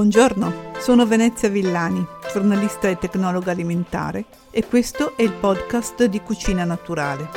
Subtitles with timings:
[0.00, 2.02] Buongiorno, sono Venezia Villani,
[2.32, 7.28] giornalista e tecnologa alimentare e questo è il podcast di Cucina Naturale.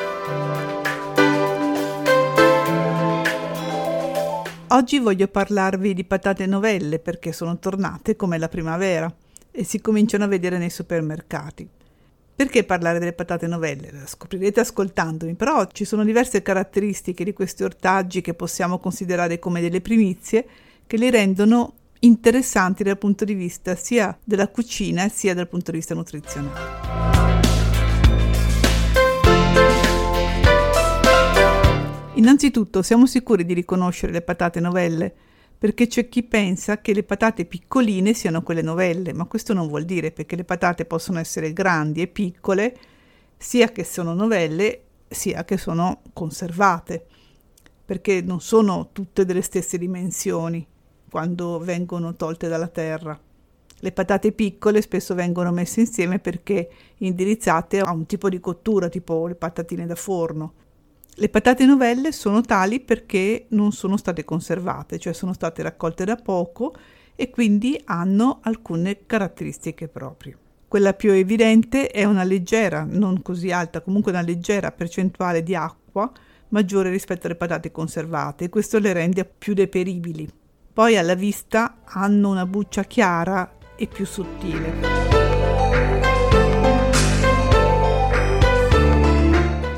[4.70, 9.14] Oggi voglio parlarvi di patate novelle perché sono tornate come la primavera
[9.52, 11.68] e si cominciano a vedere nei supermercati.
[12.34, 13.92] Perché parlare delle patate novelle?
[13.92, 19.60] La scoprirete ascoltandomi, però ci sono diverse caratteristiche di questi ortaggi che possiamo considerare come
[19.60, 20.46] delle primizie
[20.88, 25.78] che li rendono interessanti dal punto di vista sia della cucina sia dal punto di
[25.78, 26.82] vista nutrizionale.
[32.16, 35.14] Innanzitutto siamo sicuri di riconoscere le patate novelle
[35.58, 39.86] perché c'è chi pensa che le patate piccoline siano quelle novelle, ma questo non vuol
[39.86, 42.78] dire perché le patate possono essere grandi e piccole,
[43.38, 47.06] sia che sono novelle sia che sono conservate,
[47.86, 50.68] perché non sono tutte delle stesse dimensioni
[51.14, 53.16] quando vengono tolte dalla terra.
[53.78, 59.28] Le patate piccole spesso vengono messe insieme perché indirizzate a un tipo di cottura, tipo
[59.28, 60.54] le patatine da forno.
[61.14, 66.16] Le patate novelle sono tali perché non sono state conservate, cioè sono state raccolte da
[66.16, 66.74] poco
[67.16, 70.36] e quindi hanno alcune caratteristiche proprie.
[70.68, 76.12] Quella più evidente è una leggera, non così alta, comunque una leggera percentuale di acqua
[76.50, 80.42] maggiore rispetto alle patate conservate e questo le rende più deperibili
[80.74, 85.02] poi alla vista hanno una buccia chiara e più sottile.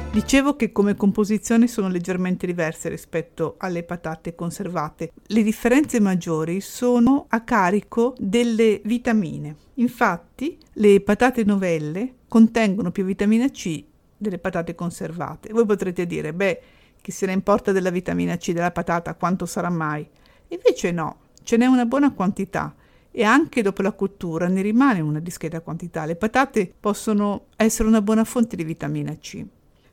[0.09, 5.11] Dicevo che come composizione sono leggermente diverse rispetto alle patate conservate.
[5.27, 9.57] Le differenze maggiori sono a carico delle vitamine.
[9.73, 13.83] Infatti, le patate novelle contengono più vitamina C
[14.17, 15.51] delle patate conservate.
[15.51, 16.61] Voi potrete dire, beh,
[17.01, 20.07] chi se ne importa della vitamina C della patata, quanto sarà mai?
[20.55, 22.73] Invece no, ce n'è una buona quantità
[23.11, 26.05] e anche dopo la cottura ne rimane una discreta quantità.
[26.05, 29.45] Le patate possono essere una buona fonte di vitamina C.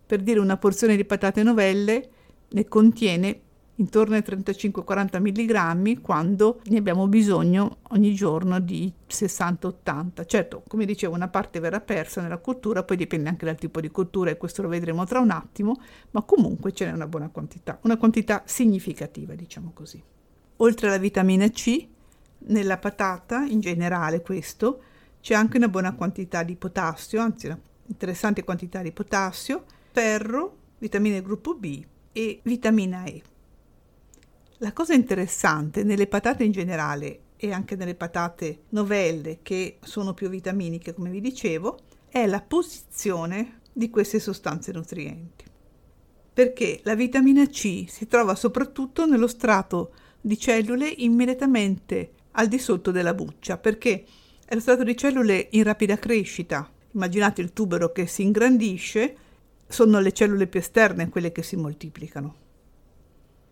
[0.04, 2.08] Per dire una porzione di patate novelle
[2.48, 3.40] ne contiene
[3.76, 10.26] intorno ai 35-40 mg quando ne abbiamo bisogno ogni giorno di 60-80.
[10.26, 13.90] Certo, come dicevo, una parte verrà persa nella cottura, poi dipende anche dal tipo di
[13.90, 15.80] cottura e questo lo vedremo tra un attimo,
[16.10, 20.02] ma comunque ce n'è una buona quantità, una quantità significativa, diciamo così.
[20.62, 21.88] Oltre alla vitamina C,
[22.46, 24.82] nella patata, in generale questo,
[25.20, 31.20] c'è anche una buona quantità di potassio, anzi una interessante quantità di potassio, ferro, vitamine
[31.20, 33.22] gruppo B e vitamina E.
[34.58, 40.28] La cosa interessante nelle patate in generale e anche nelle patate novelle che sono più
[40.28, 45.44] vitaminiche, come vi dicevo, è la posizione di queste sostanze nutrienti.
[46.32, 52.90] Perché la vitamina C si trova soprattutto nello strato di cellule immediatamente al di sotto
[52.90, 54.04] della buccia, perché
[54.46, 56.70] è lo strato di cellule in rapida crescita.
[56.92, 59.16] Immaginate il tubero che si ingrandisce,
[59.66, 62.36] sono le cellule più esterne quelle che si moltiplicano.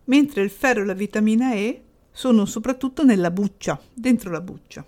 [0.05, 4.85] Mentre il ferro e la vitamina E sono soprattutto nella buccia, dentro la buccia.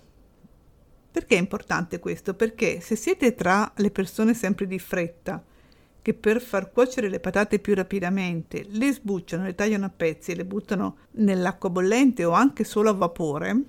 [1.10, 2.34] Perché è importante questo?
[2.34, 5.42] Perché se siete tra le persone sempre di fretta,
[6.04, 10.34] che per far cuocere le patate più rapidamente le sbucciano, le tagliano a pezzi e
[10.34, 13.62] le buttano nell'acqua bollente o anche solo a vapore,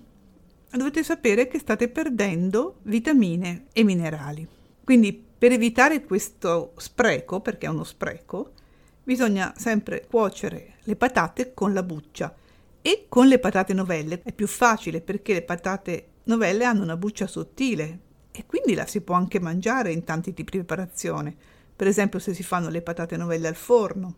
[0.70, 4.46] dovete sapere che state perdendo vitamine e minerali.
[4.84, 8.52] Quindi per evitare questo spreco, perché è uno spreco,
[9.02, 12.36] bisogna sempre cuocere le patate con la buccia
[12.82, 17.28] e con le patate novelle è più facile perché le patate novelle hanno una buccia
[17.28, 22.20] sottile e quindi la si può anche mangiare in tanti tipi di preparazione per esempio
[22.20, 24.16] se si fanno le patate novelle al forno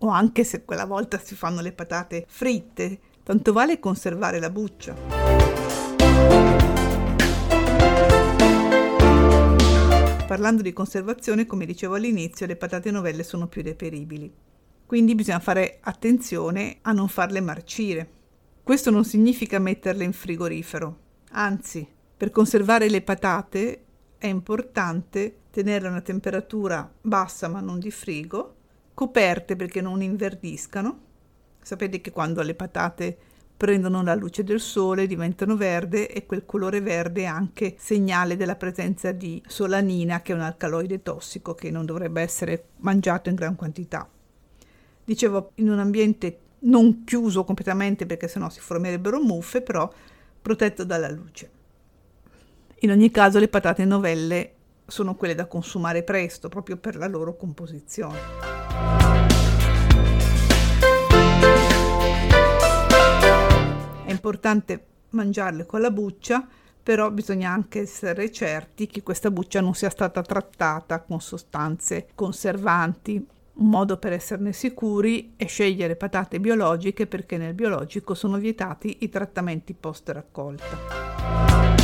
[0.00, 4.94] o anche se quella volta si fanno le patate fritte, tanto vale conservare la buccia.
[10.26, 14.32] Parlando di conservazione, come dicevo all'inizio, le patate novelle sono più deperibili.
[14.86, 18.10] Quindi bisogna fare attenzione a non farle marcire.
[18.62, 20.98] Questo non significa metterle in frigorifero,
[21.30, 23.84] anzi, per conservare le patate
[24.18, 28.54] è importante tenere a una temperatura bassa ma non di frigo,
[28.94, 31.06] coperte perché non inverdiscano.
[31.60, 33.18] Sapete che quando le patate
[33.58, 38.54] prendono la luce del sole diventano verde e quel colore verde è anche segnale della
[38.54, 43.56] presenza di solanina che è un alcaloide tossico che non dovrebbe essere mangiato in gran
[43.56, 44.08] quantità.
[45.04, 49.90] Dicevo in un ambiente non chiuso completamente perché sennò si formerebbero muffe, però
[50.40, 51.50] protetto dalla luce.
[52.80, 54.54] In ogni caso le patate novelle
[54.90, 58.18] sono quelle da consumare presto proprio per la loro composizione.
[64.04, 66.46] È importante mangiarle con la buccia,
[66.82, 73.26] però bisogna anche essere certi che questa buccia non sia stata trattata con sostanze conservanti.
[73.58, 79.10] Un modo per esserne sicuri è scegliere patate biologiche perché nel biologico sono vietati i
[79.10, 81.77] trattamenti post raccolta.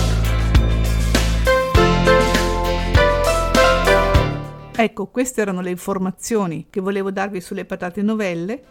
[4.76, 8.62] Ecco, queste erano le informazioni che volevo darvi sulle patate novelle.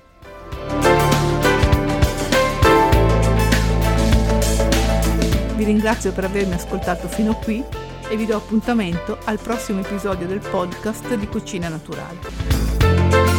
[5.55, 7.63] Vi ringrazio per avermi ascoltato fino qui
[8.09, 13.32] e vi do appuntamento al prossimo episodio del podcast di Cucina Naturale.